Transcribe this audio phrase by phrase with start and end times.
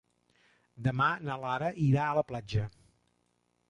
[0.87, 2.69] Demà na Lara irà a la platja.